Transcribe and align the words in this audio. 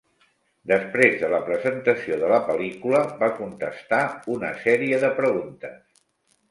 Després 0.69 1.17
de 1.23 1.29
la 1.33 1.41
presentació 1.49 2.17
de 2.23 2.31
la 2.33 2.39
pel·lícula, 2.49 3.05
va 3.23 3.31
contestar 3.43 4.03
una 4.39 4.53
sèrie 4.67 5.03
de 5.07 5.15
preguntes. 5.23 6.07